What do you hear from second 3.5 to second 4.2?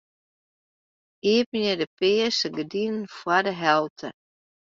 helte.